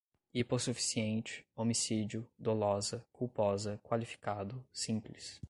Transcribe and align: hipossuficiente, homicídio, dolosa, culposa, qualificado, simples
hipossuficiente, 0.33 1.45
homicídio, 1.55 2.27
dolosa, 2.39 3.05
culposa, 3.13 3.79
qualificado, 3.83 4.65
simples 4.73 5.39